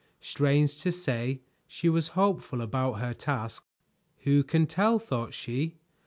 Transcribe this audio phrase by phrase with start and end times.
[0.19, 3.63] Strange to say, she was hopeful about her task.
[4.21, 5.75] "Who can tell?" thought she.